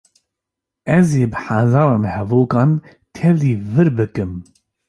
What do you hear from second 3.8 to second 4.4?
bikim.